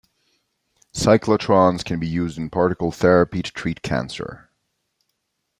Cyclotrons 0.95 1.85
can 1.85 1.99
be 1.99 2.07
used 2.07 2.35
in 2.35 2.49
particle 2.49 2.91
therapy 2.91 3.43
to 3.43 3.51
treat 3.51 3.83
cancer. 3.83 4.49